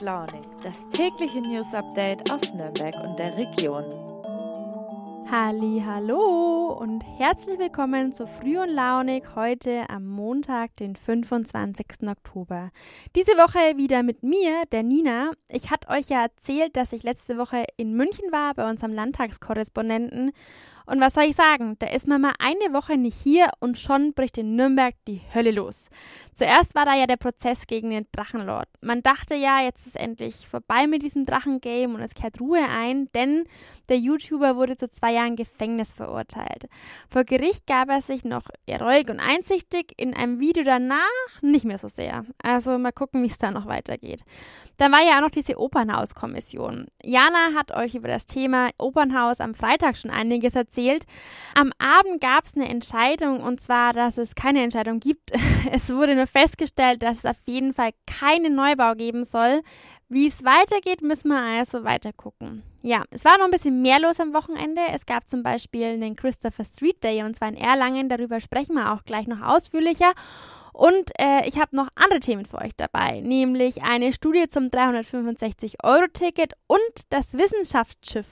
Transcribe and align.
Launig, 0.00 0.40
das 0.62 0.88
tägliche 0.90 1.40
News 1.42 1.74
Update 1.74 2.30
aus 2.32 2.54
Nürnberg 2.54 2.94
und 3.04 3.18
der 3.18 3.36
Region. 3.36 3.84
Halli, 5.30 5.82
hallo 5.86 6.72
und 6.80 7.02
herzlich 7.18 7.58
willkommen 7.58 8.10
zu 8.10 8.26
Früh 8.26 8.58
und 8.58 8.70
Launig 8.70 9.24
heute 9.36 9.84
am 9.90 10.06
Montag, 10.20 10.76
den 10.76 10.96
25. 10.96 12.06
Oktober. 12.06 12.72
Diese 13.16 13.32
Woche 13.32 13.78
wieder 13.78 14.02
mit 14.02 14.22
mir, 14.22 14.64
der 14.70 14.82
Nina. 14.82 15.30
Ich 15.48 15.70
hatte 15.70 15.88
euch 15.88 16.10
ja 16.10 16.24
erzählt, 16.24 16.76
dass 16.76 16.92
ich 16.92 17.04
letzte 17.04 17.38
Woche 17.38 17.64
in 17.78 17.94
München 17.94 18.30
war 18.30 18.52
bei 18.52 18.68
unserem 18.68 18.92
Landtagskorrespondenten 18.92 20.32
und 20.90 21.00
was 21.00 21.14
soll 21.14 21.22
ich 21.22 21.36
sagen? 21.36 21.76
Da 21.78 21.86
ist 21.86 22.08
man 22.08 22.20
mal 22.20 22.32
eine 22.40 22.74
Woche 22.74 22.96
nicht 22.96 23.16
hier 23.16 23.48
und 23.60 23.78
schon 23.78 24.12
bricht 24.12 24.38
in 24.38 24.56
Nürnberg 24.56 24.96
die 25.06 25.20
Hölle 25.32 25.52
los. 25.52 25.88
Zuerst 26.34 26.74
war 26.74 26.84
da 26.84 26.96
ja 26.96 27.06
der 27.06 27.16
Prozess 27.16 27.68
gegen 27.68 27.90
den 27.90 28.08
Drachenlord. 28.10 28.66
Man 28.80 29.00
dachte 29.00 29.36
ja, 29.36 29.60
jetzt 29.62 29.86
ist 29.86 29.96
endlich 29.96 30.48
vorbei 30.48 30.88
mit 30.88 31.02
diesem 31.02 31.26
Drachengame 31.26 31.94
und 31.94 32.00
es 32.00 32.14
kehrt 32.14 32.40
Ruhe 32.40 32.66
ein, 32.68 33.08
denn 33.14 33.44
der 33.88 33.98
YouTuber 33.98 34.56
wurde 34.56 34.76
zu 34.76 34.90
zwei 34.90 35.12
Jahren 35.12 35.36
Gefängnis 35.36 35.92
verurteilt. 35.92 36.66
Vor 37.08 37.22
Gericht 37.22 37.68
gab 37.68 37.88
er 37.88 38.02
sich 38.02 38.24
noch 38.24 38.48
ruhig 38.68 39.08
und 39.10 39.20
einsichtig, 39.20 39.92
in 39.96 40.09
einem 40.14 40.40
Video 40.40 40.64
danach 40.64 40.98
nicht 41.42 41.64
mehr 41.64 41.78
so 41.78 41.88
sehr. 41.88 42.24
Also 42.42 42.78
mal 42.78 42.92
gucken, 42.92 43.22
wie 43.22 43.28
es 43.28 43.38
da 43.38 43.50
noch 43.50 43.66
weitergeht. 43.66 44.22
Dann 44.76 44.92
war 44.92 45.00
ja 45.02 45.16
auch 45.16 45.22
noch 45.22 45.30
diese 45.30 45.58
Opernhauskommission. 45.58 46.86
Jana 47.02 47.54
hat 47.56 47.72
euch 47.72 47.94
über 47.94 48.08
das 48.08 48.26
Thema 48.26 48.70
Opernhaus 48.78 49.40
am 49.40 49.54
Freitag 49.54 49.96
schon 49.96 50.10
einiges 50.10 50.54
erzählt. 50.54 51.04
Am 51.54 51.72
Abend 51.78 52.20
gab 52.20 52.44
es 52.44 52.54
eine 52.54 52.68
Entscheidung 52.68 53.40
und 53.40 53.60
zwar, 53.60 53.92
dass 53.92 54.18
es 54.18 54.34
keine 54.34 54.62
Entscheidung 54.62 55.00
gibt. 55.00 55.32
Es 55.72 55.94
wurde 55.94 56.14
nur 56.14 56.26
festgestellt, 56.26 57.02
dass 57.02 57.18
es 57.18 57.26
auf 57.26 57.36
jeden 57.46 57.74
Fall 57.74 57.90
keinen 58.06 58.54
Neubau 58.54 58.94
geben 58.94 59.24
soll. 59.24 59.60
Wie 60.12 60.26
es 60.26 60.44
weitergeht, 60.44 61.02
müssen 61.02 61.28
wir 61.28 61.40
also 61.40 61.84
weiter 61.84 62.12
gucken. 62.12 62.64
Ja, 62.82 63.04
es 63.12 63.24
war 63.24 63.38
noch 63.38 63.44
ein 63.44 63.52
bisschen 63.52 63.80
mehr 63.80 64.00
los 64.00 64.18
am 64.18 64.34
Wochenende. 64.34 64.80
Es 64.92 65.06
gab 65.06 65.28
zum 65.28 65.44
Beispiel 65.44 66.00
den 66.00 66.16
Christopher 66.16 66.64
Street 66.64 67.04
Day 67.04 67.22
und 67.22 67.36
zwar 67.36 67.46
in 67.50 67.54
Erlangen. 67.54 68.08
Darüber 68.08 68.40
sprechen 68.40 68.74
wir 68.74 68.92
auch 68.92 69.04
gleich 69.04 69.28
noch 69.28 69.40
ausführlicher. 69.40 70.10
Und 70.72 71.12
äh, 71.16 71.46
ich 71.46 71.60
habe 71.60 71.76
noch 71.76 71.86
andere 71.94 72.18
Themen 72.18 72.44
für 72.44 72.58
euch 72.58 72.72
dabei, 72.76 73.20
nämlich 73.20 73.84
eine 73.84 74.12
Studie 74.12 74.48
zum 74.48 74.64
365-Euro-Ticket 74.64 76.54
und 76.66 76.80
das 77.10 77.34
Wissenschaftsschiff. 77.34 78.26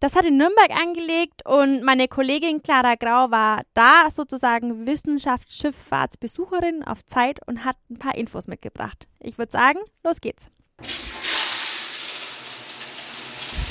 Das 0.00 0.16
hat 0.16 0.24
in 0.24 0.36
Nürnberg 0.36 0.70
angelegt 0.70 1.46
und 1.46 1.84
meine 1.84 2.08
Kollegin 2.08 2.64
Clara 2.64 2.96
Grau 2.96 3.30
war 3.30 3.62
da 3.74 4.10
sozusagen 4.10 4.84
Wissenschaftsschifffahrtsbesucherin 4.84 6.82
auf 6.82 7.06
Zeit 7.06 7.38
und 7.46 7.64
hat 7.64 7.76
ein 7.88 7.98
paar 7.98 8.16
Infos 8.16 8.48
mitgebracht. 8.48 9.06
Ich 9.20 9.38
würde 9.38 9.52
sagen, 9.52 9.78
los 10.02 10.20
geht's. 10.20 10.50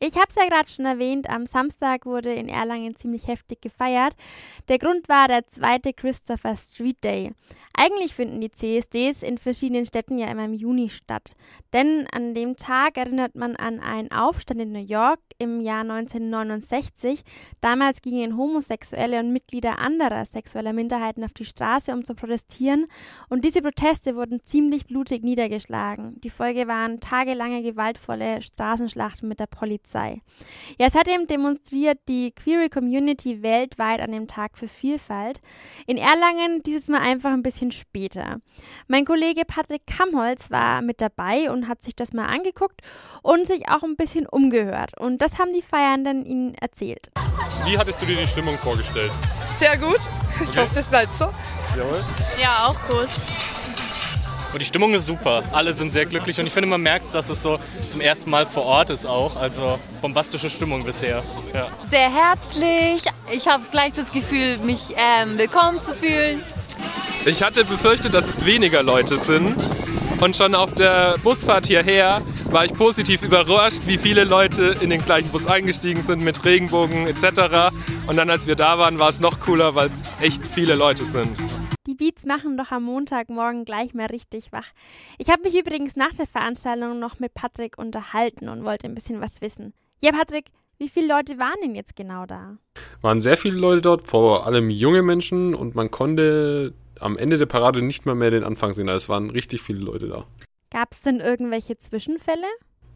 Ich 0.00 0.14
habe 0.14 0.26
es 0.28 0.36
ja 0.36 0.48
gerade 0.48 0.68
schon 0.68 0.84
erwähnt, 0.84 1.28
am 1.28 1.46
Samstag 1.46 2.06
wurde 2.06 2.32
in 2.32 2.48
Erlangen 2.48 2.94
ziemlich 2.94 3.26
heftig 3.26 3.60
gefeiert. 3.60 4.14
Der 4.68 4.78
Grund 4.78 5.08
war 5.08 5.26
der 5.26 5.48
zweite 5.48 5.92
Christopher 5.92 6.54
Street 6.54 7.02
Day. 7.02 7.32
Eigentlich 7.76 8.14
finden 8.14 8.40
die 8.40 8.50
CSDs 8.50 9.24
in 9.24 9.38
verschiedenen 9.38 9.86
Städten 9.86 10.18
ja 10.18 10.28
immer 10.28 10.44
im 10.44 10.52
Juni 10.52 10.88
statt. 10.88 11.34
Denn 11.72 12.06
an 12.12 12.32
dem 12.32 12.54
Tag 12.54 12.96
erinnert 12.96 13.34
man 13.34 13.56
an 13.56 13.80
einen 13.80 14.12
Aufstand 14.12 14.60
in 14.60 14.72
New 14.72 14.84
York 14.84 15.20
im 15.38 15.60
Jahr 15.60 15.80
1969. 15.80 17.22
Damals 17.60 18.00
gingen 18.00 18.36
Homosexuelle 18.36 19.18
und 19.18 19.32
Mitglieder 19.32 19.80
anderer 19.80 20.24
sexueller 20.24 20.72
Minderheiten 20.72 21.24
auf 21.24 21.32
die 21.32 21.44
Straße, 21.44 21.92
um 21.92 22.04
zu 22.04 22.14
protestieren. 22.14 22.86
Und 23.28 23.44
diese 23.44 23.62
Proteste 23.62 24.14
wurden 24.14 24.44
ziemlich 24.44 24.86
blutig 24.86 25.24
niedergeschlagen. 25.24 26.20
Die 26.20 26.30
Folge 26.30 26.68
waren 26.68 27.00
tagelange 27.00 27.62
gewaltvolle 27.62 28.42
Straßenschlachten 28.42 29.28
mit 29.28 29.40
der 29.40 29.46
Polizei. 29.46 29.87
Ja, 30.78 30.90
seitdem 30.90 31.26
demonstriert 31.26 31.98
die 32.08 32.32
Queer 32.32 32.68
Community 32.70 33.42
weltweit 33.42 34.00
an 34.00 34.12
dem 34.12 34.26
Tag 34.26 34.56
für 34.56 34.68
Vielfalt. 34.68 35.40
In 35.86 35.96
Erlangen 35.96 36.62
dieses 36.62 36.88
Mal 36.88 37.00
einfach 37.00 37.32
ein 37.32 37.42
bisschen 37.42 37.58
bisschen 37.58 37.72
später. 37.72 38.36
Mein 38.86 39.04
Kollege 39.04 39.44
Patrick 39.44 39.86
Kamholz 39.86 40.50
war 40.50 40.82
mit 40.82 41.00
dabei 41.00 41.50
und 41.50 41.68
hat 41.68 41.82
sich 41.82 41.96
das 41.96 42.12
mal 42.12 42.26
angeguckt 42.26 42.80
und 43.22 43.46
sich 43.46 43.68
auch 43.68 43.82
ein 43.82 43.96
bisschen 43.96 44.26
umgehört. 44.26 44.98
Und 44.98 45.22
das 45.22 45.38
haben 45.38 45.52
die 45.52 45.62
Feiernden 45.62 46.24
ihnen 46.24 46.54
erzählt. 46.54 47.10
Wie 47.64 47.78
hattest 47.78 48.02
du 48.02 48.06
dir 48.06 48.16
die 48.16 48.26
Stimmung 48.26 48.54
vorgestellt? 48.54 49.10
Sehr 49.46 49.76
gut. 49.76 50.00
Ich 50.42 50.48
okay. 50.50 50.60
hoffe, 50.60 50.74
das 50.74 50.88
bleibt 50.88 51.14
so. 51.14 51.24
Jawohl. 51.76 52.04
Ja, 52.40 52.66
auch 52.66 52.78
gut. 52.86 53.08
Und 54.52 54.60
die 54.60 54.64
Stimmung 54.64 54.94
ist 54.94 55.06
super. 55.06 55.42
Alle 55.52 55.72
sind 55.72 55.92
sehr 55.92 56.06
glücklich 56.06 56.40
und 56.40 56.46
ich 56.46 56.52
finde, 56.52 56.68
man 56.68 56.80
merkt, 56.80 57.12
dass 57.14 57.28
es 57.28 57.42
so 57.42 57.58
zum 57.86 58.00
ersten 58.00 58.30
Mal 58.30 58.46
vor 58.46 58.64
Ort 58.64 58.90
ist 58.90 59.06
auch. 59.06 59.36
Also 59.36 59.78
bombastische 60.00 60.48
Stimmung 60.48 60.84
bisher. 60.84 61.22
Ja. 61.52 61.68
Sehr 61.88 62.10
herzlich. 62.12 63.02
Ich 63.30 63.46
habe 63.46 63.64
gleich 63.70 63.92
das 63.92 64.10
Gefühl, 64.10 64.58
mich 64.58 64.94
ähm, 64.96 65.36
willkommen 65.38 65.82
zu 65.82 65.92
fühlen. 65.92 66.42
Ich 67.26 67.42
hatte 67.42 67.64
befürchtet, 67.64 68.14
dass 68.14 68.26
es 68.26 68.46
weniger 68.46 68.82
Leute 68.82 69.18
sind. 69.18 69.56
Und 70.20 70.34
schon 70.34 70.54
auf 70.54 70.72
der 70.72 71.14
Busfahrt 71.22 71.66
hierher 71.66 72.22
war 72.46 72.64
ich 72.64 72.72
positiv 72.72 73.22
überrascht, 73.22 73.82
wie 73.86 73.98
viele 73.98 74.24
Leute 74.24 74.74
in 74.80 74.90
den 74.90 75.04
gleichen 75.04 75.30
Bus 75.30 75.46
eingestiegen 75.46 76.02
sind 76.02 76.24
mit 76.24 76.44
Regenbogen 76.44 77.06
etc. 77.06 77.70
Und 78.06 78.16
dann, 78.16 78.30
als 78.30 78.46
wir 78.46 78.56
da 78.56 78.78
waren, 78.78 78.98
war 78.98 79.10
es 79.10 79.20
noch 79.20 79.40
cooler, 79.40 79.74
weil 79.74 79.88
es 79.88 80.00
echt 80.20 80.42
viele 80.50 80.74
Leute 80.74 81.04
sind. 81.04 81.36
Die 81.86 81.94
Beats 81.94 82.26
machen 82.26 82.58
doch 82.58 82.70
am 82.70 82.84
Montagmorgen 82.84 83.64
gleich 83.64 83.94
mal 83.94 84.06
richtig 84.06 84.52
wach. 84.52 84.68
Ich 85.16 85.30
habe 85.30 85.42
mich 85.42 85.58
übrigens 85.58 85.96
nach 85.96 86.12
der 86.12 86.26
Veranstaltung 86.26 86.98
noch 86.98 87.18
mit 87.18 87.32
Patrick 87.34 87.78
unterhalten 87.78 88.48
und 88.48 88.64
wollte 88.64 88.86
ein 88.86 88.94
bisschen 88.94 89.20
was 89.20 89.40
wissen. 89.40 89.72
Ja, 90.00 90.12
Patrick, 90.12 90.46
wie 90.78 90.88
viele 90.88 91.08
Leute 91.08 91.38
waren 91.38 91.56
denn 91.62 91.74
jetzt 91.74 91.96
genau 91.96 92.26
da? 92.26 92.58
Waren 93.00 93.20
sehr 93.20 93.36
viele 93.36 93.56
Leute 93.56 93.80
dort, 93.80 94.06
vor 94.06 94.46
allem 94.46 94.70
junge 94.70 95.02
Menschen 95.02 95.54
und 95.54 95.74
man 95.74 95.90
konnte 95.90 96.74
am 97.00 97.16
Ende 97.16 97.38
der 97.38 97.46
Parade 97.46 97.82
nicht 97.82 98.06
mal 98.06 98.14
mehr 98.14 98.30
den 98.30 98.44
Anfang 98.44 98.74
sehen. 98.74 98.88
Also 98.88 99.04
es 99.04 99.08
waren 99.08 99.30
richtig 99.30 99.62
viele 99.62 99.80
Leute 99.80 100.08
da. 100.08 100.26
Gab 100.70 100.92
es 100.92 101.02
denn 101.02 101.20
irgendwelche 101.20 101.78
Zwischenfälle? 101.78 102.46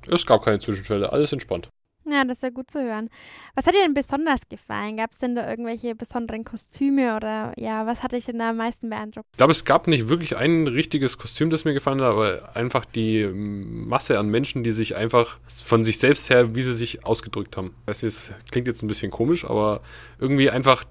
Es 0.07 0.27
gab 0.27 0.45
keine 0.45 0.59
Zwischenfälle, 0.59 1.13
alles 1.13 1.33
entspannt. 1.33 1.69
Ja, 2.13 2.25
das 2.25 2.39
ist 2.39 2.43
ja 2.43 2.51
gut 2.51 2.71
zu 2.71 2.83
hören. 2.83 3.09
Was 3.55 3.67
hat 3.67 3.75
dir 3.75 3.83
denn 3.83 3.95
besonders 3.95 4.41
gefallen? 4.49 4.99
Gab 4.99 5.13
es 5.13 5.19
denn 5.19 5.35
da 5.35 5.49
irgendwelche 5.49 5.95
besonderen 5.95 6.45
Kostüme 6.45 7.17
oder 7.17 7.53
ja, 7.57 7.87
was 7.87 8.03
hat 8.03 8.13
dich 8.13 8.27
denn 8.27 8.39
da 8.39 8.51
am 8.51 8.59
meisten 8.59 8.91
beeindruckt? 8.91 9.29
Ich 9.33 9.39
glaube, 9.39 9.53
es 9.53 9.65
gab 9.65 9.87
nicht 9.87 10.09
wirklich 10.09 10.37
ein 10.37 10.67
richtiges 10.67 11.17
Kostüm, 11.17 11.51
das 11.51 11.65
mir 11.65 11.73
gefallen 11.73 12.01
hat, 12.01 12.09
aber 12.09 12.55
einfach 12.55 12.85
die 12.85 13.27
Masse 13.27 14.19
an 14.19 14.29
Menschen, 14.29 14.63
die 14.63 14.73
sich 14.73 14.97
einfach 14.97 15.39
von 15.65 15.85
sich 15.85 15.99
selbst 15.99 16.29
her, 16.29 16.55
wie 16.55 16.63
sie 16.63 16.75
sich 16.75 17.07
ausgedrückt 17.07 17.57
haben. 17.57 17.75
Das 17.87 18.33
klingt 18.51 18.67
jetzt 18.67 18.83
ein 18.83 18.89
bisschen 18.89 19.11
komisch, 19.11 19.45
aber 19.45 19.81
irgendwie 20.19 20.51
einfach 20.51 20.85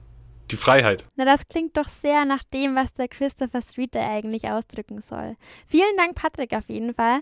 die 0.51 0.57
Freiheit. 0.57 1.05
Na, 1.15 1.25
das 1.25 1.47
klingt 1.47 1.77
doch 1.77 1.87
sehr 1.87 2.25
nach 2.25 2.43
dem, 2.43 2.75
was 2.75 2.93
der 2.93 3.07
Christopher 3.07 3.61
Street 3.61 3.95
eigentlich 3.95 4.49
ausdrücken 4.49 5.01
soll. 5.01 5.35
Vielen 5.67 5.95
Dank, 5.97 6.15
Patrick, 6.15 6.53
auf 6.53 6.67
jeden 6.67 6.93
Fall. 6.93 7.21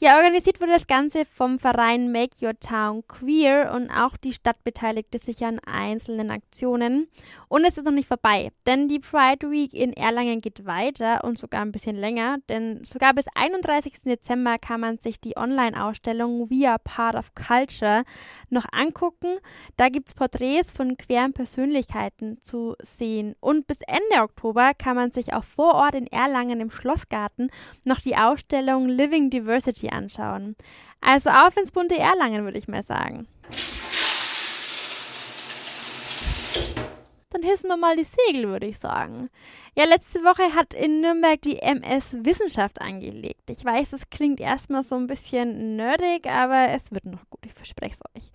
Ja, 0.00 0.16
organisiert 0.16 0.60
wurde 0.60 0.74
das 0.74 0.86
Ganze 0.86 1.24
vom 1.24 1.58
Verein 1.58 2.12
Make 2.12 2.36
Your 2.40 2.56
Town 2.60 3.02
Queer 3.08 3.72
und 3.74 3.90
auch 3.90 4.16
die 4.16 4.32
Stadt 4.32 4.62
beteiligte 4.62 5.18
sich 5.18 5.44
an 5.44 5.58
einzelnen 5.66 6.30
Aktionen. 6.30 7.08
Und 7.48 7.64
es 7.64 7.78
ist 7.78 7.84
noch 7.84 7.90
nicht 7.90 8.06
vorbei, 8.06 8.50
denn 8.64 8.86
die 8.86 9.00
Pride 9.00 9.50
Week 9.50 9.74
in 9.74 9.92
Erlangen 9.92 10.40
geht 10.40 10.64
weiter 10.64 11.24
und 11.24 11.36
sogar 11.36 11.62
ein 11.62 11.72
bisschen 11.72 11.96
länger, 11.96 12.38
denn 12.48 12.84
sogar 12.84 13.12
bis 13.12 13.24
31. 13.34 14.04
Dezember 14.04 14.58
kann 14.58 14.80
man 14.82 14.98
sich 14.98 15.20
die 15.20 15.36
Online-Ausstellung 15.36 16.48
We 16.48 16.68
Are 16.68 16.78
Part 16.78 17.16
of 17.16 17.34
Culture 17.34 18.04
noch 18.50 18.66
angucken. 18.70 19.38
Da 19.76 19.88
gibt 19.88 20.10
es 20.10 20.14
Porträts 20.14 20.70
von 20.70 20.96
queeren 20.96 21.32
Persönlichkeiten 21.32 22.40
zu 22.40 22.76
sehen. 22.82 23.34
Und 23.40 23.66
bis 23.66 23.78
Ende 23.88 24.22
Oktober 24.22 24.74
kann 24.78 24.94
man 24.94 25.10
sich 25.10 25.32
auch 25.32 25.42
vor 25.42 25.74
Ort 25.74 25.96
in 25.96 26.06
Erlangen 26.06 26.60
im 26.60 26.70
Schlossgarten 26.70 27.50
noch 27.84 27.98
die 27.98 28.16
Ausstellung 28.16 28.86
Living 28.86 29.30
Diversity 29.30 29.87
anschauen. 29.92 30.56
Also 31.00 31.30
auf 31.30 31.56
ins 31.56 31.72
bunte 31.72 31.98
Erlangen, 31.98 32.44
würde 32.44 32.58
ich 32.58 32.68
mal 32.68 32.82
sagen. 32.82 33.28
Dann 37.30 37.42
hissen 37.42 37.68
wir 37.68 37.76
mal 37.76 37.94
die 37.94 38.04
Segel, 38.04 38.48
würde 38.48 38.66
ich 38.66 38.78
sagen. 38.78 39.28
Ja, 39.76 39.84
letzte 39.84 40.20
Woche 40.24 40.54
hat 40.54 40.72
in 40.72 41.02
Nürnberg 41.02 41.40
die 41.42 41.58
MS 41.58 42.16
Wissenschaft 42.24 42.80
angelegt. 42.80 43.50
Ich 43.50 43.64
weiß, 43.64 43.92
es 43.92 44.08
klingt 44.08 44.40
erstmal 44.40 44.82
so 44.82 44.96
ein 44.96 45.06
bisschen 45.06 45.76
nerdig, 45.76 46.26
aber 46.26 46.68
es 46.70 46.90
wird 46.90 47.04
noch 47.04 47.28
gut, 47.28 47.44
ich 47.44 47.52
verspreche 47.52 47.94
es 47.94 48.00
euch. 48.16 48.32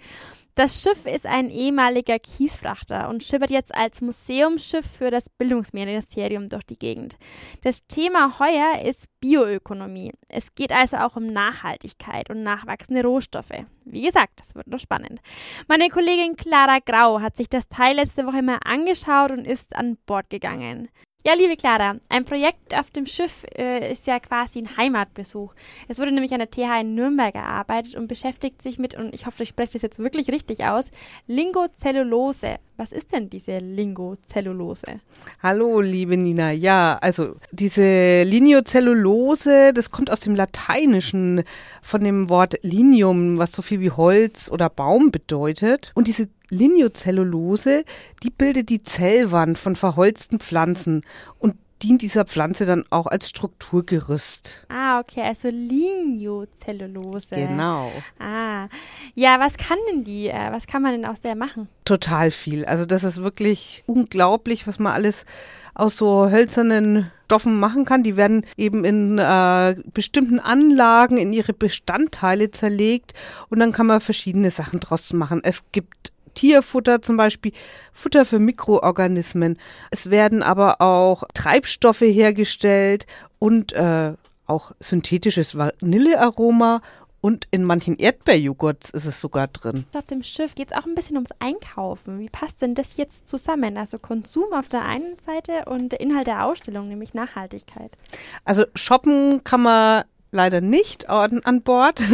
Das 0.55 0.83
Schiff 0.83 1.07
ist 1.07 1.25
ein 1.25 1.49
ehemaliger 1.49 2.19
Kiesfrachter 2.19 3.09
und 3.09 3.23
schippert 3.23 3.49
jetzt 3.49 3.73
als 3.73 4.01
Museumsschiff 4.01 4.85
für 4.85 5.09
das 5.09 5.27
Bildungsministerium 5.29 6.47
durch 6.47 6.63
die 6.63 6.77
Gegend. 6.77 7.17
Das 7.63 7.87
Thema 7.87 8.37
heuer 8.37 8.83
ist 8.85 9.07
Bioökonomie. 9.19 10.11
Es 10.27 10.53
geht 10.53 10.71
also 10.71 10.97
auch 10.97 11.15
um 11.15 11.25
Nachhaltigkeit 11.25 12.29
und 12.29 12.43
nachwachsende 12.43 13.01
Rohstoffe. 13.01 13.65
Wie 13.85 14.03
gesagt, 14.03 14.33
das 14.39 14.53
wird 14.53 14.67
noch 14.67 14.79
spannend. 14.79 15.21
Meine 15.67 15.89
Kollegin 15.89 16.35
Clara 16.35 16.77
Grau 16.85 17.19
hat 17.19 17.35
sich 17.35 17.49
das 17.49 17.67
Teil 17.67 17.95
letzte 17.95 18.27
Woche 18.27 18.43
mal 18.43 18.59
angeschaut 18.63 19.31
und 19.31 19.45
ist 19.45 19.75
an 19.75 19.97
Bord 20.05 20.29
gegangen. 20.29 20.89
Ja, 21.25 21.35
liebe 21.35 21.55
Clara, 21.55 21.95
ein 22.09 22.25
Projekt 22.25 22.77
auf 22.77 22.91
dem 22.91 23.05
Schiff 23.05 23.45
äh, 23.57 23.89
ist 23.89 24.07
ja 24.07 24.19
quasi 24.19 24.59
ein 24.59 24.75
Heimatbesuch. 24.75 25.53
Es 25.87 25.97
wurde 25.97 26.11
nämlich 26.11 26.33
an 26.33 26.39
der 26.39 26.51
TH 26.51 26.81
in 26.81 26.95
Nürnberg 26.95 27.33
erarbeitet 27.33 27.95
und 27.95 28.09
beschäftigt 28.09 28.61
sich 28.61 28.77
mit, 28.77 28.93
und 28.95 29.15
ich 29.15 29.25
hoffe, 29.25 29.43
ich 29.43 29.49
spreche 29.49 29.71
das 29.71 29.83
jetzt 29.83 29.99
wirklich 29.99 30.27
richtig 30.27 30.65
aus, 30.65 30.91
Lingozellulose. 31.27 32.57
Was 32.75 32.91
ist 32.91 33.13
denn 33.13 33.29
diese 33.29 33.59
Lingozellulose? 33.59 34.99
Hallo, 35.41 35.79
liebe 35.79 36.17
Nina. 36.17 36.51
Ja, 36.51 36.97
also 37.01 37.37
diese 37.51 38.23
Lineozellulose, 38.23 39.71
das 39.71 39.91
kommt 39.91 40.11
aus 40.11 40.19
dem 40.19 40.35
Lateinischen 40.35 41.43
von 41.81 42.03
dem 42.03 42.27
Wort 42.27 42.55
Linium, 42.63 43.37
was 43.37 43.53
so 43.53 43.61
viel 43.61 43.79
wie 43.79 43.91
Holz 43.91 44.51
oder 44.51 44.69
Baum 44.69 45.11
bedeutet. 45.11 45.93
Und 45.95 46.07
diese 46.07 46.27
Lineozellulose, 46.53 47.83
die 48.23 48.29
bildet 48.29 48.69
die 48.69 48.83
Zellwand 48.83 49.57
von 49.57 49.75
verholzten 49.75 50.39
Pflanzen 50.39 51.01
und 51.39 51.55
dient 51.83 52.01
dieser 52.01 52.23
Pflanze 52.25 52.65
dann 52.65 52.85
auch 52.89 53.07
als 53.07 53.29
Strukturgerüst. 53.29 54.65
Ah, 54.69 54.99
okay, 54.99 55.21
also 55.21 55.49
Lineozellulose. 55.49 57.35
Genau. 57.35 57.91
Ah, 58.19 58.67
ja, 59.15 59.39
was 59.39 59.57
kann 59.57 59.77
denn 59.91 60.05
die, 60.05 60.29
äh, 60.29 60.51
was 60.51 60.65
kann 60.65 60.81
man 60.81 60.93
denn 60.93 61.05
aus 61.05 61.19
der 61.19 61.35
machen? 61.35 61.67
Total 61.83 62.31
viel. 62.31 62.63
Also 62.65 62.85
das 62.85 63.03
ist 63.03 63.21
wirklich 63.21 63.83
unglaublich, 63.85 64.65
was 64.65 64.79
man 64.79 64.93
alles 64.93 65.25
aus 65.73 65.97
so 65.97 66.29
hölzernen 66.29 67.11
Stoffen 67.25 67.59
machen 67.59 67.83
kann. 67.83 68.03
Die 68.03 68.15
werden 68.15 68.45
eben 68.57 68.85
in 68.85 69.17
äh, 69.17 69.75
bestimmten 69.91 70.39
Anlagen 70.39 71.17
in 71.17 71.33
ihre 71.33 71.53
Bestandteile 71.53 72.51
zerlegt 72.51 73.13
und 73.49 73.59
dann 73.59 73.71
kann 73.71 73.87
man 73.87 74.01
verschiedene 74.01 74.51
Sachen 74.51 74.79
draus 74.79 75.11
machen. 75.13 75.41
Es 75.43 75.63
gibt 75.71 76.12
Tierfutter 76.33 77.01
zum 77.01 77.17
Beispiel, 77.17 77.51
Futter 77.91 78.25
für 78.25 78.39
Mikroorganismen. 78.39 79.57
Es 79.91 80.09
werden 80.09 80.43
aber 80.43 80.81
auch 80.81 81.23
Treibstoffe 81.33 82.01
hergestellt 82.01 83.07
und 83.39 83.73
äh, 83.73 84.13
auch 84.45 84.71
synthetisches 84.79 85.57
Vanillearoma 85.57 86.81
und 87.25 87.47
in 87.51 87.63
manchen 87.63 87.95
Erdbeerjoghurts 87.95 88.89
ist 88.89 89.05
es 89.05 89.21
sogar 89.21 89.47
drin. 89.47 89.85
Auf 89.93 90.05
dem 90.07 90.23
Schiff 90.23 90.55
geht 90.55 90.71
es 90.71 90.77
auch 90.77 90.85
ein 90.85 90.93
bisschen 90.93 91.15
ums 91.15 91.29
Einkaufen. 91.39 92.19
Wie 92.19 92.27
passt 92.27 92.61
denn 92.61 92.75
das 92.75 92.97
jetzt 92.97 93.29
zusammen? 93.29 93.77
Also 93.77 93.97
Konsum 93.97 94.51
auf 94.51 94.67
der 94.67 94.83
einen 94.83 95.17
Seite 95.25 95.63
und 95.69 95.93
der 95.93 96.01
Inhalt 96.01 96.27
der 96.27 96.45
Ausstellung, 96.45 96.89
nämlich 96.89 97.13
Nachhaltigkeit. 97.13 97.93
Also 98.43 98.65
shoppen 98.75 99.41
kann 99.45 99.61
man 99.61 100.03
leider 100.33 100.61
nicht 100.61 101.09
an, 101.09 101.41
an 101.43 101.61
Bord. 101.61 102.01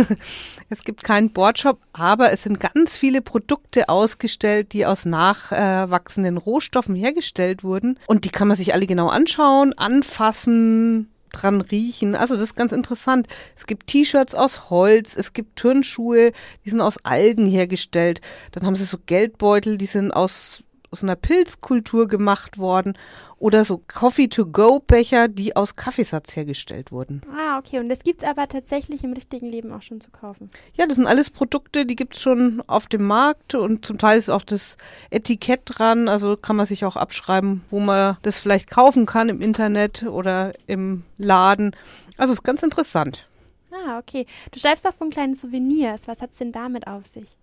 Es 0.71 0.83
gibt 0.83 1.04
keinen 1.04 1.31
Bordshop, 1.31 1.80
aber 1.94 2.31
es 2.31 2.44
sind 2.44 2.60
ganz 2.60 2.95
viele 2.95 3.24
Produkte 3.24 3.89
ausgestellt, 3.89 4.71
die 4.74 4.86
aus 4.86 5.04
nachwachsenden 5.04 6.38
Rohstoffen 6.38 6.94
hergestellt 6.94 7.63
wurden. 7.63 7.98
Und 8.06 8.24
die 8.24 8.30
kann 8.30 8.48
man 8.48 8.56
sich 8.56 8.71
alle 8.71 8.86
genau 8.86 9.07
anschauen, 9.07 9.75
anfassen, 9.75 11.10
dran 11.31 11.62
riechen. 11.62 12.13
Also 12.13 12.36
das 12.36 12.44
ist 12.44 12.56
ganz 12.56 12.71
interessant. 12.71 13.27
Es 13.56 13.66
gibt 13.66 13.88
T-Shirts 13.88 14.36
aus 14.36 14.69
Holz, 14.69 15.16
es 15.16 15.33
gibt 15.33 15.57
Turnschuhe, 15.57 16.33
die 16.66 16.69
sind 16.69 16.81
aus 16.81 17.04
Algen 17.04 17.48
hergestellt. 17.48 18.21
Dann 18.51 18.66
haben 18.66 18.75
sie 18.75 18.86
so 18.86 18.98
Geldbeutel, 19.04 19.77
die 19.77 19.86
sind 19.86 20.12
aus 20.12 20.63
aus 20.92 21.04
einer 21.04 21.16
Pilzkultur 21.16 22.08
gemacht 22.08 22.58
worden 22.58 22.98
oder 23.38 23.64
so 23.64 23.82
Coffee-to-go-Becher, 23.88 25.28
die 25.28 25.56
aus 25.56 25.76
Kaffeesatz 25.76 26.36
hergestellt 26.36 26.92
wurden. 26.92 27.22
Ah, 27.36 27.58
okay. 27.58 27.80
Und 27.80 27.90
das 27.90 28.04
gibt 28.04 28.24
es 28.24 28.30
aber 28.30 28.48
tatsächlich 28.48 29.04
im 29.04 29.14
richtigen 29.14 29.48
Leben 29.48 29.72
auch 29.72 29.82
schon 29.82 30.02
zu 30.02 30.12
kaufen. 30.12 30.50
Ja, 30.74 30.88
das 30.88 30.96
sind 30.96 31.08
alles 31.08 31.30
Produkte, 31.30 31.86
die 31.86 31.96
gibt 31.96 32.16
es 32.16 32.22
schon 32.22 32.62
auf 32.68 32.88
dem 32.88 33.06
Markt 33.06 33.56
und 33.56 33.86
zum 33.86 33.98
Teil 33.98 34.18
ist 34.18 34.30
auch 34.30 34.44
das 34.44 34.78
Etikett 35.10 35.62
dran. 35.66 36.10
Also 36.10 36.36
kann 36.36 36.56
man 36.56 36.66
sich 36.66 36.86
auch 36.86 36.96
abschreiben, 36.96 37.64
wo 37.70 37.80
man 37.80 38.18
das 38.22 38.40
vielleicht 38.40 38.70
kaufen 38.70 39.06
kann 39.06 39.30
im 39.30 39.42
Internet 39.42 40.04
oder 40.04 40.54
im 40.68 41.04
Laden. 41.18 41.76
Also 42.18 42.34
ist 42.34 42.44
ganz 42.44 42.64
interessant. 42.64 43.28
Ah, 43.72 44.00
okay. 44.00 44.26
Du 44.52 44.60
schreibst 44.60 44.88
auch 44.88 44.94
von 44.94 45.10
kleinen 45.10 45.36
Souvenirs. 45.36 46.08
Was 46.08 46.22
hat 46.22 46.32
es 46.32 46.38
denn 46.38 46.52
damit 46.52 46.88
auf 46.88 47.06
sich? 47.06 47.38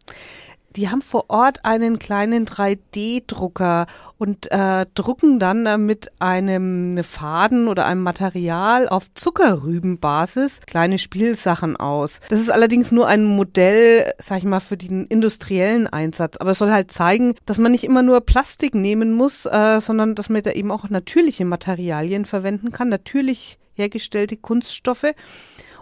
Die 0.76 0.90
haben 0.90 1.02
vor 1.02 1.24
Ort 1.28 1.64
einen 1.64 1.98
kleinen 1.98 2.46
3D-Drucker 2.46 3.86
und 4.18 4.50
äh, 4.50 4.86
drucken 4.94 5.38
dann 5.38 5.66
äh, 5.66 5.78
mit 5.78 6.12
einem 6.18 7.02
Faden 7.02 7.68
oder 7.68 7.86
einem 7.86 8.02
Material 8.02 8.88
auf 8.88 9.12
Zuckerrübenbasis 9.14 10.60
kleine 10.66 10.98
Spielsachen 10.98 11.76
aus. 11.76 12.20
Das 12.28 12.40
ist 12.40 12.50
allerdings 12.50 12.92
nur 12.92 13.06
ein 13.06 13.24
Modell, 13.24 14.12
sag 14.18 14.38
ich 14.38 14.44
mal, 14.44 14.60
für 14.60 14.76
den 14.76 15.06
industriellen 15.06 15.86
Einsatz. 15.86 16.36
Aber 16.36 16.50
es 16.52 16.58
soll 16.58 16.70
halt 16.70 16.90
zeigen, 16.90 17.34
dass 17.46 17.58
man 17.58 17.72
nicht 17.72 17.84
immer 17.84 18.02
nur 18.02 18.20
Plastik 18.20 18.74
nehmen 18.74 19.12
muss, 19.12 19.46
äh, 19.46 19.80
sondern 19.80 20.14
dass 20.14 20.28
man 20.28 20.42
da 20.42 20.52
eben 20.52 20.70
auch 20.70 20.88
natürliche 20.90 21.44
Materialien 21.44 22.24
verwenden 22.24 22.70
kann, 22.72 22.88
natürlich 22.88 23.58
hergestellte 23.74 24.36
Kunststoffe. 24.36 25.12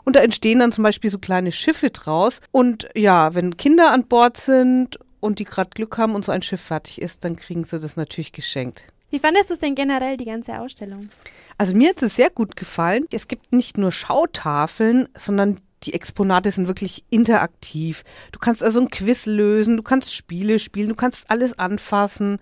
Und 0.04 0.16
da 0.16 0.20
entstehen 0.20 0.58
dann 0.58 0.72
zum 0.72 0.84
Beispiel 0.84 1.10
so 1.10 1.18
kleine 1.18 1.52
Schiffe 1.52 1.90
draus. 1.90 2.40
Und 2.50 2.88
ja, 2.94 3.34
wenn 3.34 3.56
Kinder 3.56 3.90
an 3.92 4.06
Bord 4.06 4.36
sind 4.36 4.98
und 5.20 5.38
die 5.38 5.44
gerade 5.44 5.70
Glück 5.70 5.96
haben 5.98 6.14
und 6.14 6.24
so 6.24 6.32
ein 6.32 6.42
Schiff 6.42 6.60
fertig 6.60 7.00
ist, 7.00 7.24
dann 7.24 7.36
kriegen 7.36 7.64
sie 7.64 7.80
das 7.80 7.96
natürlich 7.96 8.32
geschenkt. 8.32 8.84
Wie 9.10 9.18
fandest 9.18 9.50
du 9.50 9.54
es 9.54 9.60
denn 9.60 9.74
generell, 9.74 10.16
die 10.16 10.24
ganze 10.24 10.58
Ausstellung? 10.58 11.08
Also 11.56 11.74
mir 11.74 11.90
hat 11.90 12.02
es 12.02 12.16
sehr 12.16 12.30
gut 12.30 12.56
gefallen. 12.56 13.06
Es 13.12 13.28
gibt 13.28 13.52
nicht 13.52 13.78
nur 13.78 13.92
Schautafeln, 13.92 15.08
sondern 15.16 15.60
die 15.84 15.94
Exponate 15.94 16.50
sind 16.50 16.66
wirklich 16.66 17.04
interaktiv. 17.10 18.02
Du 18.32 18.38
kannst 18.38 18.62
also 18.62 18.80
ein 18.80 18.90
Quiz 18.90 19.26
lösen, 19.26 19.76
du 19.76 19.82
kannst 19.82 20.14
Spiele 20.14 20.58
spielen, 20.58 20.88
du 20.88 20.94
kannst 20.94 21.30
alles 21.30 21.58
anfassen 21.58 22.38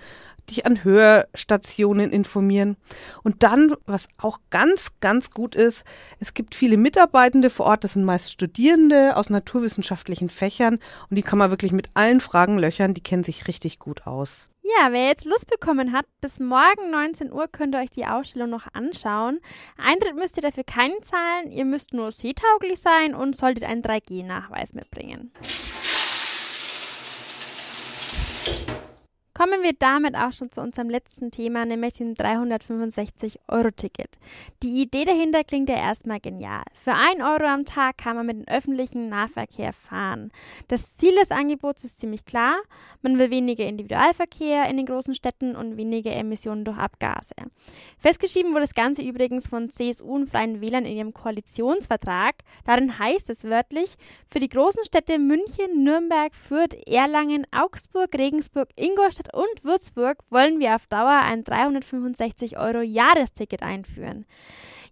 dich 0.51 0.67
an 0.67 0.85
Hörstationen 0.85 2.11
informieren. 2.11 2.77
Und 3.23 3.43
dann, 3.43 3.75
was 3.87 4.09
auch 4.19 4.39
ganz, 4.51 4.93
ganz 5.01 5.31
gut 5.31 5.55
ist, 5.55 5.85
es 6.21 6.35
gibt 6.35 6.55
viele 6.55 6.77
Mitarbeitende 6.77 7.51
vor 7.51 7.67
Ort, 7.67 7.85
das 7.85 7.95
sind 7.95 8.05
meist 8.05 8.33
Studierende 8.33 9.17
aus 9.17 9.31
naturwissenschaftlichen 9.31 10.29
Fächern 10.29 10.79
und 11.09 11.17
die 11.17 11.23
kann 11.23 11.39
man 11.39 11.51
wirklich 11.51 11.73
mit 11.73 11.89
allen 11.95 12.21
Fragen 12.21 12.59
löchern, 12.59 12.95
die 12.95 13.03
kennen 13.03 13.25
sich 13.25 13.49
richtig 13.49 13.79
gut 13.79 14.07
aus. 14.07 14.49
Ja, 14.65 14.93
wer 14.93 15.07
jetzt 15.07 15.25
Lust 15.25 15.51
bekommen 15.51 15.93
hat, 15.93 16.07
bis 16.21 16.39
morgen 16.39 16.93
19 16.93 17.33
Uhr 17.33 17.49
könnt 17.49 17.75
ihr 17.75 17.81
euch 17.81 17.91
die 17.91 18.07
Ausstellung 18.07 18.51
noch 18.51 18.69
anschauen. 18.73 19.41
Eintritt 19.77 20.15
müsst 20.15 20.37
ihr 20.37 20.43
dafür 20.43 20.63
keinen 20.63 21.03
zahlen, 21.03 21.51
ihr 21.51 21.65
müsst 21.65 21.93
nur 21.93 22.13
seetauglich 22.13 22.81
sein 22.81 23.17
und 23.17 23.37
solltet 23.37 23.65
einen 23.65 23.83
3G-Nachweis 23.83 24.73
mitbringen. 24.73 25.33
Kommen 29.43 29.65
wir 29.65 29.73
damit 29.77 30.15
auch 30.15 30.31
schon 30.31 30.53
zu 30.53 30.61
unserem 30.61 30.89
letzten 30.89 31.33
Thema, 31.33 31.67
nämlich 31.67 31.95
dem 31.95 32.15
365-Euro-Ticket. 32.15 34.17
Die 34.63 34.83
Idee 34.83 35.05
dahinter 35.05 35.43
klingt 35.43 35.69
ja 35.69 35.75
erstmal 35.75 36.21
genial. 36.21 36.63
Für 36.75 36.93
1 36.93 37.21
Euro 37.21 37.47
am 37.47 37.65
Tag 37.65 37.99
kann 37.99 38.15
man 38.15 38.27
mit 38.27 38.37
dem 38.37 38.47
öffentlichen 38.47 39.09
Nahverkehr 39.09 39.73
fahren. 39.73 40.31
Das 40.69 40.97
Ziel 40.97 41.17
des 41.17 41.33
Angebots 41.33 41.83
ist 41.83 41.99
ziemlich 41.99 42.25
klar. 42.25 42.55
Man 43.01 43.19
will 43.19 43.31
weniger 43.31 43.67
Individualverkehr 43.67 44.71
in 44.71 44.77
den 44.77 44.87
großen 44.87 45.17
Städten 45.17 45.57
und 45.57 45.77
weniger 45.77 46.13
Emissionen 46.13 46.65
durch 46.65 46.79
Abgase. 46.79 47.35
Festgeschrieben 47.99 48.53
wurde 48.53 48.61
das 48.61 48.75
Ganze 48.75 49.03
übrigens 49.03 49.49
von 49.49 49.71
CSU 49.71 50.05
und 50.05 50.31
Freien 50.31 50.61
Wählern 50.61 50.85
in 50.85 50.97
ihrem 50.97 51.15
Koalitionsvertrag. 51.15 52.37
Darin 52.65 52.97
heißt 52.97 53.29
es 53.29 53.43
wörtlich, 53.43 53.97
für 54.31 54.39
die 54.39 54.49
großen 54.49 54.85
Städte 54.85 55.19
München, 55.19 55.83
Nürnberg, 55.83 56.33
Fürth, 56.33 56.77
Erlangen, 56.87 57.45
Augsburg, 57.51 58.17
Regensburg, 58.17 58.69
Ingolstadt, 58.77 59.32
und 59.33 59.65
Würzburg 59.65 60.19
wollen 60.31 60.61
wir 60.61 60.75
auf 60.75 60.87
Dauer 60.87 61.23
ein 61.25 61.43
365 61.45 62.59
Euro 62.59 62.81
Jahresticket 62.81 63.63
einführen. 63.63 64.27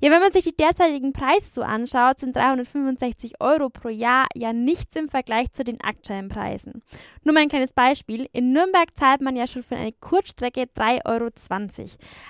Ja, 0.02 0.10
wenn 0.10 0.20
man 0.22 0.32
sich 0.32 0.44
die 0.44 0.56
derzeitigen 0.56 1.12
Preise 1.12 1.50
so 1.52 1.60
anschaut, 1.60 2.20
sind 2.20 2.34
365 2.34 3.34
Euro 3.38 3.68
pro 3.68 3.90
Jahr 3.90 4.24
ja 4.34 4.54
nichts 4.54 4.96
im 4.96 5.10
Vergleich 5.10 5.52
zu 5.52 5.62
den 5.62 5.78
aktuellen 5.82 6.28
Preisen. 6.28 6.82
Nur 7.22 7.34
mal 7.34 7.42
ein 7.42 7.50
kleines 7.50 7.74
Beispiel. 7.74 8.26
In 8.32 8.52
Nürnberg 8.52 8.88
zahlt 8.98 9.20
man 9.20 9.36
ja 9.36 9.46
schon 9.46 9.62
für 9.62 9.76
eine 9.76 9.92
Kurzstrecke 9.92 10.62
3,20 10.74 11.04
Euro. 11.04 11.28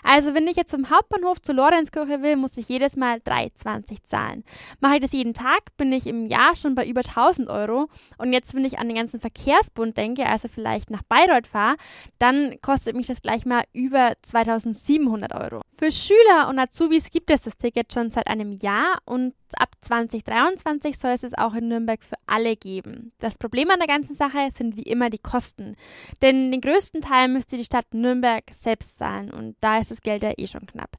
Also 0.02 0.34
wenn 0.34 0.48
ich 0.48 0.56
jetzt 0.56 0.72
vom 0.72 0.90
Hauptbahnhof 0.90 1.40
zur 1.42 1.54
Lorenzkirche 1.54 2.22
will, 2.22 2.34
muss 2.34 2.56
ich 2.56 2.68
jedes 2.68 2.96
Mal 2.96 3.18
3,20 3.18 4.02
zahlen. 4.02 4.42
Mache 4.80 4.96
ich 4.96 5.02
das 5.02 5.12
jeden 5.12 5.32
Tag, 5.32 5.76
bin 5.76 5.92
ich 5.92 6.08
im 6.08 6.26
Jahr 6.26 6.56
schon 6.56 6.74
bei 6.74 6.88
über 6.88 7.02
1000 7.02 7.48
Euro. 7.48 7.86
Und 8.18 8.32
jetzt, 8.32 8.52
wenn 8.52 8.64
ich 8.64 8.80
an 8.80 8.88
den 8.88 8.96
ganzen 8.96 9.20
Verkehrsbund 9.20 9.96
denke, 9.96 10.26
also 10.26 10.48
vielleicht 10.48 10.90
nach 10.90 11.04
Bayreuth 11.04 11.46
fahre, 11.46 11.76
dann 12.18 12.60
kostet 12.62 12.96
mich 12.96 13.06
das 13.06 13.22
gleich 13.22 13.46
mal 13.46 13.62
über 13.72 14.14
2700 14.22 15.32
Euro. 15.34 15.60
Für 15.78 15.92
Schüler 15.92 16.48
und 16.48 16.58
Azubis 16.58 17.10
gibt 17.10 17.30
es 17.30 17.42
das 17.42 17.59
Ticket 17.60 17.92
schon 17.92 18.10
seit 18.10 18.26
einem 18.26 18.52
Jahr 18.52 18.98
und 19.04 19.34
ab 19.56 19.76
2023 19.82 20.98
soll 20.98 21.12
es 21.12 21.22
es 21.22 21.38
auch 21.38 21.54
in 21.54 21.68
Nürnberg 21.68 22.02
für 22.02 22.16
alle 22.26 22.56
geben. 22.56 23.12
Das 23.20 23.38
Problem 23.38 23.70
an 23.70 23.78
der 23.78 23.86
ganzen 23.86 24.16
Sache 24.16 24.48
sind 24.52 24.76
wie 24.76 24.82
immer 24.82 25.10
die 25.10 25.18
Kosten. 25.18 25.76
Denn 26.22 26.50
den 26.50 26.60
größten 26.60 27.00
Teil 27.00 27.28
müsste 27.28 27.56
die 27.56 27.64
Stadt 27.64 27.94
Nürnberg 27.94 28.44
selbst 28.50 28.98
zahlen 28.98 29.30
und 29.30 29.56
da 29.60 29.78
ist 29.78 29.92
das 29.92 30.02
Geld 30.02 30.22
ja 30.22 30.32
eh 30.36 30.46
schon 30.46 30.66
knapp. 30.66 30.96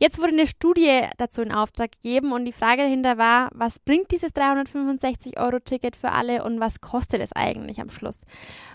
Jetzt 0.00 0.18
wurde 0.18 0.32
eine 0.32 0.46
Studie 0.46 1.02
dazu 1.18 1.42
in 1.42 1.52
Auftrag 1.52 1.92
gegeben 1.92 2.32
und 2.32 2.46
die 2.46 2.52
Frage 2.52 2.82
dahinter 2.84 3.18
war, 3.18 3.50
was 3.52 3.78
bringt 3.78 4.10
dieses 4.10 4.32
365-Euro-Ticket 4.34 5.94
für 5.94 6.12
alle 6.12 6.42
und 6.42 6.58
was 6.58 6.80
kostet 6.80 7.20
es 7.20 7.32
eigentlich 7.34 7.82
am 7.82 7.90
Schluss? 7.90 8.20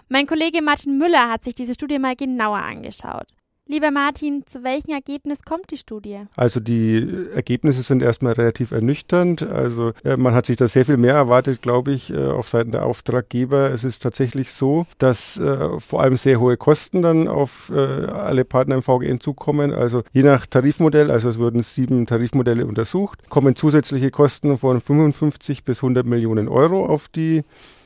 Mein 0.08 0.28
Kollege 0.28 0.62
Martin 0.62 1.00
Müller 1.00 1.32
hat 1.32 1.44
sich 1.44 1.56
diese 1.56 1.74
Studie 1.74 1.98
mal 1.98 2.16
genauer 2.16 2.60
angeschaut. 2.60 3.26
Lieber 3.68 3.90
Martin, 3.90 4.44
zu 4.46 4.64
welchem 4.64 4.92
Ergebnis 4.92 5.42
kommt 5.42 5.72
die 5.72 5.78
Studie? 5.78 6.20
Also 6.36 6.60
die 6.60 7.28
Ergebnisse 7.34 7.82
sind 7.82 8.04
erstmal 8.04 8.34
relativ 8.34 8.70
ernüchternd. 8.70 9.42
Also 9.42 9.92
äh, 10.04 10.18
man 10.18 10.36
hat 10.36 10.46
sich 10.46 10.56
da 10.58 10.68
sehr 10.68 10.86
viel 10.86 10.98
mehr 10.98 11.16
erwartet, 11.16 11.64
glaube 11.64 11.92
ich, 11.92 12.12
äh, 12.12 12.28
auf 12.28 12.48
Seiten 12.48 12.70
der 12.70 12.86
Auftraggeber. 12.86 13.72
Es 13.72 13.84
ist 13.84 14.04
tatsächlich 14.04 14.52
so, 14.52 14.86
dass 15.00 15.38
äh, 15.38 15.80
vor 15.80 16.04
allem 16.04 16.16
sehr 16.16 16.40
hohe 16.40 16.58
Kosten 16.58 17.02
dann 17.02 17.28
auf 17.28 17.72
alle 17.72 18.46
Partner 18.46 18.76
im 18.76 18.84
VGN 18.84 19.20
zukommen. 19.20 19.74
Also 19.74 20.04
je 20.12 20.22
nach 20.22 20.46
Tarifmodell, 20.46 21.10
also 21.10 21.30
es 21.30 21.40
wurden 21.40 21.64
sieben 21.64 22.06
Tarifmodelle 22.06 22.66
untersucht, 22.68 23.28
kommen 23.30 23.56
zusätzliche 23.56 24.12
Kosten 24.12 24.58
von 24.58 24.80
55 24.80 25.64
bis 25.64 25.80
100 25.80 26.06
Millionen 26.06 26.48
Euro 26.48 26.86
auf 26.86 27.08
die 27.08 27.44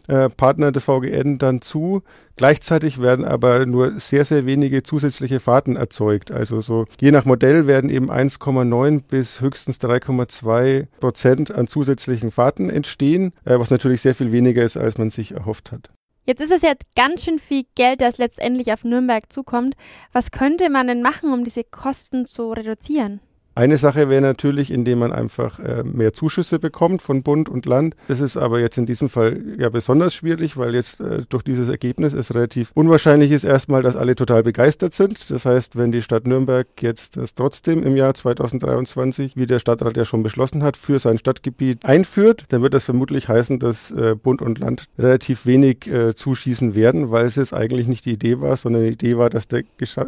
äh, 0.10 0.30
Partner 0.30 0.72
des 0.72 0.84
VGN 0.84 1.38
dann 1.38 1.62
zu. 1.62 2.02
Gleichzeitig 2.36 3.02
werden 3.02 3.26
aber 3.26 3.66
nur 3.66 4.00
sehr, 4.00 4.26
sehr 4.26 4.46
wenige 4.46 4.84
zusätzliche 4.84 5.40
Fahrten 5.40 5.76
erzeugt. 5.76 6.32
Also 6.32 6.62
so 6.62 6.86
je 7.00 7.12
nach 7.12 7.26
Modell 7.26 7.68
werden 7.68 7.90
eben 7.90 8.12
1,9 8.12 9.04
bis 9.08 9.42
höchstens 9.42 9.78
3,2 9.78 10.88
Prozent 11.00 11.52
an 11.54 11.68
zusätzlichen 11.68 12.32
Fahrten 12.32 12.70
entstehen, 12.70 13.34
äh, 13.46 13.60
was 13.60 13.70
natürlich 13.70 14.02
sehr 14.02 14.16
viel 14.16 14.32
weniger 14.32 14.64
ist, 14.64 14.78
als 14.78 14.98
man 14.98 15.10
sich 15.10 15.34
erhofft 15.34 15.72
hat. 15.72 15.90
Jetzt 16.26 16.42
ist 16.42 16.52
es 16.52 16.62
jetzt 16.62 16.84
ganz 16.96 17.24
schön 17.24 17.40
viel 17.40 17.64
Geld, 17.76 18.02
das 18.02 18.20
letztendlich 18.20 18.72
auf 18.72 18.84
Nürnberg 18.84 19.32
zukommt. 19.32 19.76
Was 20.14 20.30
könnte 20.32 20.70
man 20.70 20.88
denn 20.88 21.02
machen, 21.02 21.34
um 21.34 21.44
diese 21.44 21.64
Kosten 21.64 22.28
zu 22.28 22.52
reduzieren? 22.52 23.20
Eine 23.60 23.78
Sache 23.78 24.08
wäre 24.08 24.22
natürlich, 24.22 24.72
indem 24.72 25.00
man 25.00 25.12
einfach 25.12 25.60
äh, 25.60 25.84
mehr 25.84 26.14
Zuschüsse 26.14 26.60
bekommt 26.60 27.02
von 27.02 27.24
Bund 27.24 27.50
und 27.50 27.66
Land. 27.66 27.94
Das 28.08 28.22
ist 28.22 28.38
aber 28.38 28.62
jetzt 28.62 28.78
in 28.78 28.86
diesem 28.86 29.10
Fall 29.10 29.38
ja 29.58 29.68
besonders 29.68 30.14
schwierig, 30.14 30.56
weil 30.56 30.74
jetzt 30.76 31.02
äh, 31.02 31.24
durch 31.28 31.44
dieses 31.44 31.68
Ergebnis 31.68 32.14
es 32.14 32.34
relativ 32.34 32.72
unwahrscheinlich 32.74 33.32
ist 33.34 33.44
erstmal, 33.44 33.82
dass 33.82 33.98
alle 33.98 34.16
total 34.16 34.44
begeistert 34.44 34.94
sind. 34.94 35.30
Das 35.30 35.46
heißt, 35.46 35.76
wenn 35.76 35.92
die 35.92 36.02
Stadt 36.02 36.26
Nürnberg 36.26 36.68
jetzt 36.80 37.18
das 37.18 37.36
trotzdem 37.36 37.84
im 37.84 37.98
Jahr 37.98 38.14
2023, 38.14 39.36
wie 39.36 39.46
der 39.46 39.60
Stadtrat 39.60 39.98
ja 39.98 40.06
schon 40.06 40.24
beschlossen 40.24 40.64
hat, 40.64 40.78
für 40.78 40.98
sein 40.98 41.18
Stadtgebiet 41.18 41.84
einführt, 41.84 42.46
dann 42.48 42.62
wird 42.62 42.74
das 42.74 42.86
vermutlich 42.86 43.28
heißen, 43.28 43.60
dass 43.60 43.92
äh, 43.92 44.16
Bund 44.16 44.42
und 44.42 44.60
Land 44.60 44.86
relativ 44.98 45.46
wenig 45.46 45.86
äh, 45.86 46.16
zuschießen 46.16 46.76
werden, 46.76 47.12
weil 47.12 47.26
es 47.26 47.36
jetzt 47.36 47.54
eigentlich 47.54 47.90
nicht 47.90 48.06
die 48.06 48.14
Idee 48.14 48.40
war, 48.40 48.56
sondern 48.56 48.84
die 48.84 48.94
Idee 48.94 49.18
war, 49.18 49.30
dass 49.30 49.50
der 49.50 49.64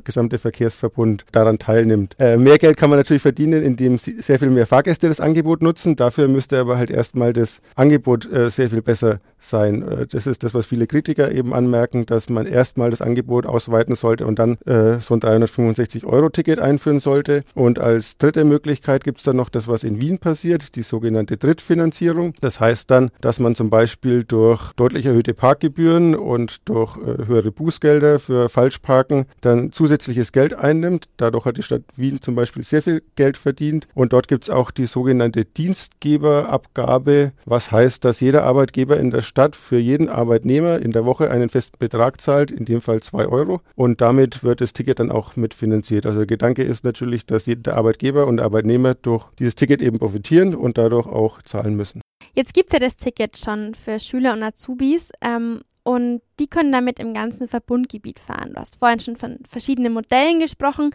gesamte 0.06 0.38
Verkehrsverbund 0.38 1.26
daran 1.34 1.60
teilnimmt. 1.60 2.16
Äh, 2.18 2.38
mehr 2.38 2.58
Geld 2.58 2.78
kann 2.78 2.90
man 2.90 2.98
natürlich 2.98 3.22
verdienen 3.22 3.41
verdienen, 3.42 3.64
indem 3.64 3.98
sehr 3.98 4.40
viel 4.40 4.50
mehr 4.50 4.68
Fahrgäste 4.68 5.08
das 5.08 5.20
Angebot 5.20 5.62
nutzen. 5.62 5.96
Dafür 5.96 6.28
müsste 6.28 6.60
aber 6.60 6.78
halt 6.78 6.92
erstmal 6.92 7.34
das 7.34 7.62
Angebot 7.76 8.32
äh, 8.32 8.50
sehr 8.50 8.70
viel 8.70 8.82
besser 8.82 9.20
sein. 9.40 9.88
Äh, 9.88 10.08
das 10.08 10.28
ist 10.28 10.44
das, 10.44 10.54
was 10.54 10.66
viele 10.66 10.88
Kritiker 10.88 11.32
eben 11.32 11.54
anmerken, 11.54 12.06
dass 12.06 12.30
man 12.30 12.46
erstmal 12.46 12.92
das 12.92 13.02
Angebot 13.02 13.46
ausweiten 13.46 13.96
sollte 13.96 14.26
und 14.26 14.38
dann 14.38 14.58
äh, 14.66 15.00
so 15.00 15.16
ein 15.16 15.22
365-Euro-Ticket 15.22 16.60
einführen 16.60 17.00
sollte. 17.00 17.44
Und 17.56 17.80
als 17.80 18.18
dritte 18.18 18.44
Möglichkeit 18.44 19.04
gibt 19.04 19.20
es 19.20 19.24
dann 19.24 19.38
noch 19.38 19.50
das, 19.50 19.68
was 19.68 19.84
in 19.84 20.00
Wien 20.00 20.20
passiert, 20.20 20.76
die 20.76 20.84
sogenannte 20.84 21.38
Drittfinanzierung. 21.38 22.36
Das 22.42 22.60
heißt 22.60 22.92
dann, 22.92 23.10
dass 23.22 23.40
man 23.40 23.56
zum 23.56 23.70
Beispiel 23.70 24.24
durch 24.24 24.72
deutlich 24.74 25.06
erhöhte 25.06 25.34
Parkgebühren 25.34 26.16
und 26.16 26.70
durch 26.70 26.98
äh, 26.98 27.26
höhere 27.26 27.52
Bußgelder 27.52 28.20
für 28.20 28.50
Falschparken 28.50 29.26
dann 29.42 29.72
zusätzliches 29.72 30.32
Geld 30.32 30.54
einnimmt. 30.54 31.06
Dadurch 31.18 31.46
hat 31.46 31.58
die 31.58 31.64
Stadt 31.64 31.82
Wien 31.96 32.22
zum 32.22 32.36
Beispiel 32.36 32.64
sehr 32.64 32.82
viel 32.82 33.02
Geld 33.16 33.31
Geld 33.32 33.38
verdient. 33.38 33.88
Und 33.94 34.14
dort 34.14 34.28
gibt 34.28 34.44
es 34.44 34.50
auch 34.50 34.72
die 34.72 34.86
sogenannte 34.86 35.46
Dienstgeberabgabe, 35.46 37.32
was 37.46 37.72
heißt, 37.72 38.04
dass 38.04 38.20
jeder 38.20 38.44
Arbeitgeber 38.44 38.98
in 38.98 39.12
der 39.12 39.22
Stadt 39.22 39.56
für 39.56 39.78
jeden 39.78 40.10
Arbeitnehmer 40.10 40.80
in 40.80 40.92
der 40.92 41.06
Woche 41.06 41.32
einen 41.32 41.48
festen 41.50 41.78
Betrag 41.80 42.20
zahlt, 42.20 42.52
in 42.52 42.66
dem 42.66 42.82
Fall 42.82 43.02
zwei 43.02 43.26
Euro. 43.28 43.62
Und 43.76 44.02
damit 44.02 44.44
wird 44.44 44.60
das 44.60 44.74
Ticket 44.74 45.00
dann 45.00 45.12
auch 45.12 45.36
mitfinanziert. 45.38 46.06
Also 46.06 46.20
der 46.20 46.28
Gedanke 46.28 46.64
ist 46.64 46.84
natürlich, 46.84 47.26
dass 47.26 47.46
der 47.46 47.78
Arbeitgeber 47.78 48.28
und 48.28 48.42
Arbeitnehmer 48.42 48.96
durch 48.96 49.26
dieses 49.40 49.56
Ticket 49.56 49.82
eben 49.82 49.98
profitieren 49.98 50.56
und 50.56 50.78
dadurch 50.78 51.08
auch 51.08 51.42
zahlen 51.42 51.76
müssen. 51.76 52.02
Jetzt 52.34 52.54
gibt 52.54 52.70
es 52.70 52.74
ja 52.74 52.80
das 52.80 52.98
Ticket 52.98 53.38
schon 53.38 53.76
für 53.76 54.00
Schüler 54.00 54.34
und 54.34 54.44
Azubis. 54.44 55.12
Ähm, 55.22 55.62
und 55.84 56.22
die 56.40 56.48
können 56.48 56.72
damit 56.72 57.00
im 57.00 57.14
ganzen 57.14 57.48
Verbundgebiet 57.48 58.20
fahren. 58.20 58.54
Du 58.54 58.60
hast 58.60 58.78
vorhin 58.78 59.00
schon 59.00 59.16
von 59.16 59.40
verschiedenen 59.48 59.94
Modellen 59.94 60.40
gesprochen. 60.40 60.92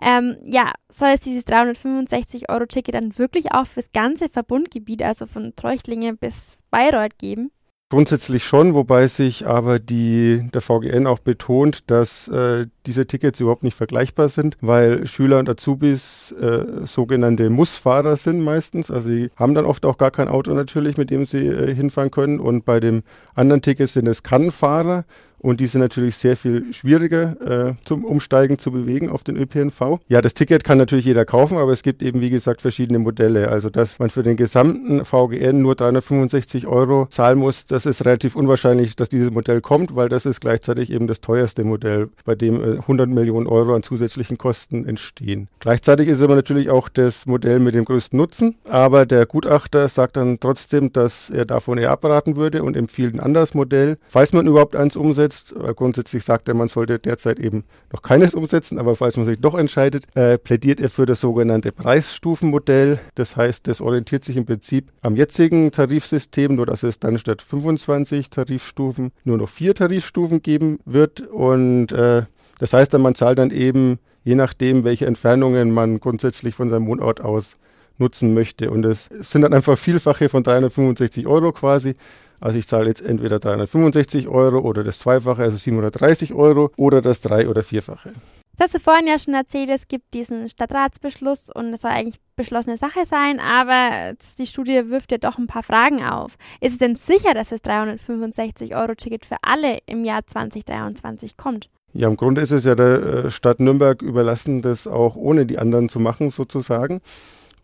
Ähm, 0.00 0.36
ja, 0.42 0.72
soll 0.88 1.10
es 1.10 1.20
dieses 1.20 1.46
365-Euro-Ticket 1.46 2.94
dann 2.94 3.18
wirklich 3.18 3.52
auch 3.52 3.66
fürs 3.66 3.92
ganze 3.92 4.28
Verbundgebiet, 4.28 5.02
also 5.02 5.26
von 5.26 5.54
Treuchtlingen 5.56 6.16
bis 6.16 6.58
Bayreuth 6.70 7.18
geben? 7.18 7.50
Grundsätzlich 7.92 8.46
schon, 8.46 8.72
wobei 8.72 9.06
sich 9.06 9.46
aber 9.46 9.78
die, 9.78 10.48
der 10.54 10.62
VGN 10.62 11.06
auch 11.06 11.18
betont, 11.18 11.90
dass 11.90 12.26
äh, 12.26 12.64
diese 12.86 13.06
Tickets 13.06 13.38
überhaupt 13.38 13.64
nicht 13.64 13.76
vergleichbar 13.76 14.30
sind, 14.30 14.56
weil 14.62 15.06
Schüler 15.06 15.38
und 15.38 15.46
Azubis 15.46 16.32
äh, 16.40 16.86
sogenannte 16.86 17.50
Mussfahrer 17.50 18.16
sind 18.16 18.40
meistens. 18.40 18.90
Also 18.90 19.10
sie 19.10 19.30
haben 19.36 19.52
dann 19.52 19.66
oft 19.66 19.84
auch 19.84 19.98
gar 19.98 20.10
kein 20.10 20.28
Auto 20.28 20.54
natürlich, 20.54 20.96
mit 20.96 21.10
dem 21.10 21.26
sie 21.26 21.46
äh, 21.46 21.74
hinfahren 21.74 22.10
können. 22.10 22.40
Und 22.40 22.64
bei 22.64 22.80
dem 22.80 23.02
anderen 23.34 23.60
Ticket 23.60 23.90
sind 23.90 24.06
es 24.06 24.22
Kannfahrer 24.22 25.04
und 25.42 25.60
die 25.60 25.66
sind 25.66 25.80
natürlich 25.80 26.16
sehr 26.16 26.36
viel 26.36 26.72
schwieriger 26.72 27.68
äh, 27.68 27.74
zum 27.84 28.04
Umsteigen 28.04 28.58
zu 28.58 28.70
bewegen 28.70 29.10
auf 29.10 29.24
den 29.24 29.36
ÖPNV. 29.36 29.98
Ja, 30.08 30.22
das 30.22 30.34
Ticket 30.34 30.64
kann 30.64 30.78
natürlich 30.78 31.04
jeder 31.04 31.24
kaufen, 31.24 31.58
aber 31.58 31.72
es 31.72 31.82
gibt 31.82 32.02
eben, 32.02 32.20
wie 32.20 32.30
gesagt, 32.30 32.60
verschiedene 32.60 33.00
Modelle. 33.00 33.48
Also, 33.48 33.68
dass 33.68 33.98
man 33.98 34.10
für 34.10 34.22
den 34.22 34.36
gesamten 34.36 35.04
VGN 35.04 35.60
nur 35.60 35.74
365 35.74 36.66
Euro 36.66 37.06
zahlen 37.10 37.38
muss, 37.38 37.66
das 37.66 37.86
ist 37.86 38.04
relativ 38.04 38.36
unwahrscheinlich, 38.36 38.96
dass 38.96 39.08
dieses 39.08 39.30
Modell 39.30 39.60
kommt, 39.60 39.96
weil 39.96 40.08
das 40.08 40.26
ist 40.26 40.40
gleichzeitig 40.40 40.92
eben 40.92 41.08
das 41.08 41.20
teuerste 41.20 41.64
Modell, 41.64 42.08
bei 42.24 42.34
dem 42.34 42.62
äh, 42.62 42.76
100 42.78 43.08
Millionen 43.08 43.46
Euro 43.46 43.74
an 43.74 43.82
zusätzlichen 43.82 44.38
Kosten 44.38 44.86
entstehen. 44.86 45.48
Gleichzeitig 45.58 46.08
ist 46.08 46.22
aber 46.22 46.36
natürlich 46.36 46.70
auch 46.70 46.88
das 46.88 47.26
Modell 47.26 47.58
mit 47.58 47.74
dem 47.74 47.84
größten 47.84 48.16
Nutzen, 48.16 48.56
aber 48.68 49.06
der 49.06 49.26
Gutachter 49.26 49.88
sagt 49.88 50.16
dann 50.16 50.38
trotzdem, 50.38 50.92
dass 50.92 51.30
er 51.30 51.44
davon 51.44 51.78
eher 51.78 51.90
abraten 51.90 52.36
würde 52.36 52.62
und 52.62 52.76
empfiehlt 52.76 53.14
ein 53.14 53.20
anderes 53.20 53.54
Modell, 53.54 53.98
falls 54.06 54.32
man 54.32 54.46
überhaupt 54.46 54.76
eins 54.76 54.96
umsetzt 54.96 55.31
umsetzt. 55.32 55.54
Grundsätzlich 55.76 56.24
sagt 56.24 56.48
er, 56.48 56.54
man 56.54 56.68
sollte 56.68 56.98
derzeit 56.98 57.38
eben 57.38 57.64
noch 57.92 58.02
keines 58.02 58.34
umsetzen, 58.34 58.78
aber 58.78 58.96
falls 58.96 59.16
man 59.16 59.26
sich 59.26 59.40
doch 59.40 59.54
entscheidet, 59.54 60.04
äh, 60.14 60.38
plädiert 60.38 60.80
er 60.80 60.90
für 60.90 61.06
das 61.06 61.20
sogenannte 61.20 61.72
Preisstufenmodell. 61.72 62.98
Das 63.14 63.36
heißt, 63.36 63.66
das 63.66 63.80
orientiert 63.80 64.24
sich 64.24 64.36
im 64.36 64.46
Prinzip 64.46 64.92
am 65.02 65.16
jetzigen 65.16 65.70
Tarifsystem, 65.70 66.54
nur 66.54 66.66
dass 66.66 66.82
es 66.82 66.98
dann 66.98 67.18
statt 67.18 67.42
25 67.42 68.30
Tarifstufen 68.30 69.12
nur 69.24 69.38
noch 69.38 69.48
vier 69.48 69.74
Tarifstufen 69.74 70.42
geben 70.42 70.78
wird. 70.84 71.20
Und 71.20 71.92
äh, 71.92 72.22
das 72.58 72.72
heißt 72.72 72.92
dann, 72.94 73.02
man 73.02 73.14
zahlt 73.14 73.38
dann 73.38 73.50
eben 73.50 73.98
je 74.24 74.36
nachdem, 74.36 74.84
welche 74.84 75.06
Entfernungen 75.06 75.72
man 75.72 75.98
grundsätzlich 75.98 76.54
von 76.54 76.70
seinem 76.70 76.86
Wohnort 76.86 77.20
aus 77.20 77.56
nutzen 77.98 78.34
möchte. 78.34 78.70
Und 78.70 78.84
es 78.84 79.06
sind 79.06 79.42
dann 79.42 79.52
einfach 79.52 79.76
Vielfache 79.76 80.28
von 80.28 80.44
365 80.44 81.26
Euro 81.26 81.52
quasi. 81.52 81.94
Also 82.42 82.58
ich 82.58 82.66
zahle 82.66 82.88
jetzt 82.88 83.00
entweder 83.00 83.38
365 83.38 84.26
Euro 84.26 84.58
oder 84.58 84.82
das 84.82 84.98
Zweifache, 84.98 85.42
also 85.42 85.56
730 85.56 86.34
Euro 86.34 86.72
oder 86.76 87.00
das 87.00 87.20
Drei- 87.20 87.48
oder 87.48 87.62
Vierfache. 87.62 88.12
Das 88.56 88.66
hast 88.66 88.74
du 88.74 88.80
vorhin 88.80 89.06
ja 89.06 89.18
schon 89.18 89.34
erzählt, 89.34 89.70
es 89.70 89.86
gibt 89.86 90.12
diesen 90.12 90.48
Stadtratsbeschluss 90.48 91.50
und 91.54 91.72
es 91.72 91.82
soll 91.82 91.92
eigentlich 91.92 92.20
beschlossene 92.34 92.76
Sache 92.76 93.06
sein, 93.06 93.38
aber 93.40 94.14
die 94.38 94.46
Studie 94.48 94.90
wirft 94.90 95.12
ja 95.12 95.18
doch 95.18 95.38
ein 95.38 95.46
paar 95.46 95.62
Fragen 95.62 96.04
auf. 96.04 96.34
Ist 96.60 96.72
es 96.72 96.78
denn 96.78 96.96
sicher, 96.96 97.32
dass 97.32 97.50
das 97.50 97.62
365-Euro-Ticket 97.62 99.24
für 99.24 99.36
alle 99.42 99.78
im 99.86 100.04
Jahr 100.04 100.26
2023 100.26 101.36
kommt? 101.36 101.70
Ja, 101.94 102.08
im 102.08 102.16
Grunde 102.16 102.40
ist 102.40 102.50
es 102.50 102.64
ja 102.64 102.74
der 102.74 103.02
äh, 103.02 103.30
Stadt 103.30 103.60
Nürnberg 103.60 104.02
überlassen, 104.02 104.62
das 104.62 104.86
auch 104.86 105.14
ohne 105.14 105.46
die 105.46 105.58
anderen 105.58 105.88
zu 105.88 106.00
machen, 106.00 106.30
sozusagen. 106.30 107.02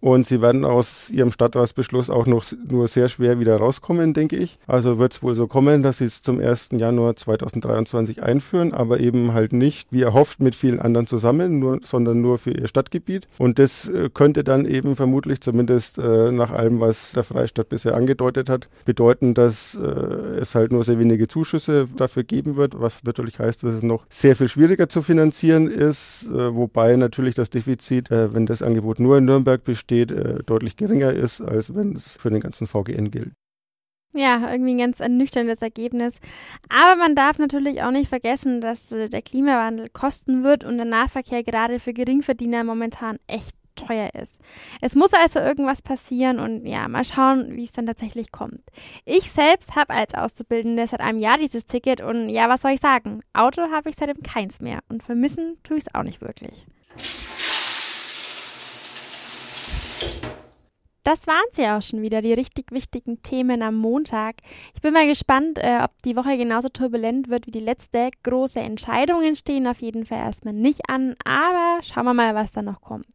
Und 0.00 0.26
sie 0.26 0.40
werden 0.40 0.64
aus 0.64 1.10
ihrem 1.10 1.32
Stadtratsbeschluss 1.32 2.08
auch 2.08 2.26
noch 2.26 2.44
nur 2.68 2.86
sehr 2.86 3.08
schwer 3.08 3.40
wieder 3.40 3.56
rauskommen, 3.56 4.14
denke 4.14 4.36
ich. 4.36 4.58
Also 4.66 4.98
wird 4.98 5.12
es 5.12 5.22
wohl 5.22 5.34
so 5.34 5.48
kommen, 5.48 5.82
dass 5.82 5.98
sie 5.98 6.04
es 6.04 6.22
zum 6.22 6.40
1. 6.40 6.70
Januar 6.72 7.16
2023 7.16 8.22
einführen, 8.22 8.72
aber 8.72 9.00
eben 9.00 9.32
halt 9.34 9.52
nicht, 9.52 9.88
wie 9.90 10.02
erhofft, 10.02 10.40
mit 10.40 10.54
vielen 10.54 10.78
anderen 10.78 11.06
zusammen, 11.06 11.58
nur, 11.58 11.80
sondern 11.82 12.20
nur 12.20 12.38
für 12.38 12.52
ihr 12.52 12.68
Stadtgebiet. 12.68 13.26
Und 13.38 13.58
das 13.58 13.88
äh, 13.88 14.08
könnte 14.12 14.44
dann 14.44 14.66
eben 14.66 14.94
vermutlich, 14.94 15.40
zumindest 15.40 15.98
äh, 15.98 16.30
nach 16.30 16.52
allem, 16.52 16.78
was 16.78 17.12
der 17.12 17.24
Freistaat 17.24 17.68
bisher 17.68 17.96
angedeutet 17.96 18.48
hat, 18.48 18.68
bedeuten, 18.84 19.34
dass 19.34 19.74
äh, 19.74 19.88
es 20.40 20.54
halt 20.54 20.70
nur 20.70 20.84
sehr 20.84 21.00
wenige 21.00 21.26
Zuschüsse 21.26 21.88
dafür 21.96 22.22
geben 22.22 22.54
wird, 22.54 22.80
was 22.80 23.02
natürlich 23.02 23.40
heißt, 23.40 23.64
dass 23.64 23.72
es 23.72 23.82
noch 23.82 24.06
sehr 24.10 24.36
viel 24.36 24.48
schwieriger 24.48 24.88
zu 24.88 25.02
finanzieren 25.02 25.66
ist, 25.66 26.28
äh, 26.28 26.54
wobei 26.54 26.94
natürlich 26.94 27.34
das 27.34 27.50
Defizit, 27.50 28.12
äh, 28.12 28.32
wenn 28.32 28.46
das 28.46 28.62
Angebot 28.62 29.00
nur 29.00 29.18
in 29.18 29.24
Nürnberg 29.24 29.64
besteht, 29.64 29.87
steht, 29.88 30.12
äh, 30.12 30.42
deutlich 30.44 30.76
geringer 30.76 31.12
ist, 31.12 31.40
als 31.40 31.74
wenn 31.74 31.96
es 31.96 32.12
für 32.12 32.28
den 32.28 32.40
ganzen 32.40 32.66
VGN 32.66 33.10
gilt. 33.10 33.32
Ja, 34.14 34.50
irgendwie 34.50 34.74
ein 34.74 34.78
ganz 34.78 35.00
ernüchterndes 35.00 35.62
Ergebnis. 35.62 36.18
Aber 36.68 36.96
man 36.96 37.14
darf 37.14 37.38
natürlich 37.38 37.82
auch 37.82 37.90
nicht 37.90 38.08
vergessen, 38.08 38.60
dass 38.60 38.92
äh, 38.92 39.08
der 39.08 39.22
Klimawandel 39.22 39.88
kosten 39.88 40.44
wird 40.44 40.64
und 40.64 40.76
der 40.76 40.86
Nahverkehr 40.86 41.42
gerade 41.42 41.80
für 41.80 41.94
Geringverdiener 41.94 42.64
momentan 42.64 43.18
echt 43.26 43.54
teuer 43.76 44.10
ist. 44.14 44.40
Es 44.80 44.94
muss 44.94 45.12
also 45.14 45.38
irgendwas 45.38 45.80
passieren 45.80 46.38
und 46.38 46.66
ja, 46.66 46.86
mal 46.88 47.04
schauen, 47.04 47.56
wie 47.56 47.64
es 47.64 47.72
dann 47.72 47.86
tatsächlich 47.86 48.32
kommt. 48.32 48.62
Ich 49.04 49.30
selbst 49.30 49.76
habe 49.76 49.94
als 49.94 50.14
Auszubildende 50.14 50.86
seit 50.86 51.00
einem 51.00 51.18
Jahr 51.18 51.38
dieses 51.38 51.64
Ticket 51.64 52.00
und 52.02 52.28
ja, 52.28 52.48
was 52.48 52.62
soll 52.62 52.72
ich 52.72 52.80
sagen? 52.80 53.20
Auto 53.32 53.70
habe 53.70 53.88
ich 53.88 53.96
seitdem 53.96 54.22
keins 54.22 54.60
mehr 54.60 54.80
und 54.88 55.02
vermissen 55.02 55.58
tue 55.62 55.78
ich 55.78 55.84
es 55.86 55.94
auch 55.94 56.02
nicht 56.02 56.20
wirklich. 56.20 56.66
Das 61.08 61.26
waren 61.26 61.46
sie 61.52 61.66
auch 61.66 61.80
schon 61.80 62.02
wieder, 62.02 62.20
die 62.20 62.34
richtig 62.34 62.70
wichtigen 62.70 63.22
Themen 63.22 63.62
am 63.62 63.76
Montag. 63.76 64.34
Ich 64.74 64.82
bin 64.82 64.92
mal 64.92 65.06
gespannt, 65.06 65.56
äh, 65.56 65.78
ob 65.82 65.90
die 66.04 66.14
Woche 66.16 66.36
genauso 66.36 66.68
turbulent 66.68 67.30
wird 67.30 67.46
wie 67.46 67.50
die 67.50 67.60
letzte. 67.60 68.10
Große 68.24 68.60
Entscheidungen 68.60 69.34
stehen 69.34 69.66
auf 69.66 69.80
jeden 69.80 70.04
Fall 70.04 70.18
erstmal 70.18 70.52
nicht 70.52 70.82
an, 70.90 71.14
aber 71.24 71.82
schauen 71.82 72.04
wir 72.04 72.12
mal, 72.12 72.34
was 72.34 72.52
da 72.52 72.60
noch 72.60 72.82
kommt. 72.82 73.06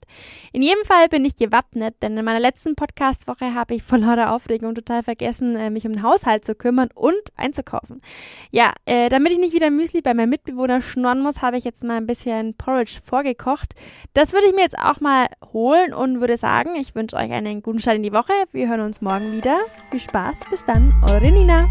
In 0.53 0.63
jedem 0.63 0.83
Fall 0.85 1.07
bin 1.07 1.23
ich 1.23 1.35
gewappnet, 1.35 2.01
denn 2.01 2.17
in 2.17 2.25
meiner 2.25 2.39
letzten 2.39 2.73
Podcast-Woche 2.73 3.53
habe 3.53 3.75
ich 3.75 3.83
vor 3.83 3.99
lauter 3.99 4.33
Aufregung 4.33 4.73
total 4.73 5.03
vergessen, 5.03 5.55
äh, 5.55 5.69
mich 5.69 5.85
um 5.85 5.93
den 5.93 6.01
Haushalt 6.01 6.45
zu 6.45 6.55
kümmern 6.55 6.89
und 6.95 7.21
einzukaufen. 7.35 8.01
Ja, 8.49 8.73
äh, 8.85 9.09
damit 9.09 9.33
ich 9.33 9.37
nicht 9.37 9.53
wieder 9.53 9.69
Müsli 9.69 10.01
bei 10.01 10.15
meinem 10.15 10.31
Mitbewohner 10.31 10.81
schnorren 10.81 11.21
muss, 11.21 11.43
habe 11.43 11.59
ich 11.59 11.63
jetzt 11.63 11.83
mal 11.83 11.97
ein 11.97 12.07
bisschen 12.07 12.55
Porridge 12.55 13.01
vorgekocht. 13.05 13.75
Das 14.15 14.33
würde 14.33 14.47
ich 14.47 14.55
mir 14.55 14.61
jetzt 14.61 14.79
auch 14.79 14.99
mal 14.99 15.27
holen 15.53 15.93
und 15.93 16.21
würde 16.21 16.37
sagen, 16.37 16.71
ich 16.75 16.95
wünsche 16.95 17.17
euch 17.17 17.31
einen 17.31 17.61
guten 17.61 17.82
Start 17.83 17.97
in 17.97 18.03
die 18.03 18.13
Woche. 18.13 18.31
Wir 18.53 18.69
hören 18.69 18.79
uns 18.79 19.01
morgen 19.01 19.33
wieder. 19.33 19.57
Viel 19.91 19.99
Spaß. 19.99 20.45
Bis 20.49 20.63
dann. 20.63 20.89
Eure 21.03 21.29
Nina. 21.29 21.67